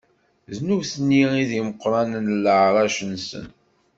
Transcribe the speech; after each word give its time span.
D 0.53 0.55
nutni 0.65 1.23
i 1.41 1.43
d 1.49 1.51
imeqranen 1.59 2.25
n 2.35 2.39
leɛṛac-nsen. 2.43 3.47